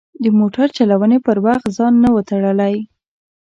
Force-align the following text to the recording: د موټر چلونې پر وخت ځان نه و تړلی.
د 0.23 0.25
موټر 0.39 0.67
چلونې 0.77 1.17
پر 1.25 1.37
وخت 1.45 1.65
ځان 1.77 1.93
نه 2.03 2.09
و 2.15 2.17
تړلی. 2.29 2.75